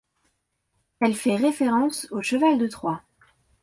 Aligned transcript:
Elle 0.99 1.13
fait 1.15 1.35
référence 1.35 2.07
au 2.09 2.23
cheval 2.23 2.57
de 2.57 2.65
Troie. 2.65 3.03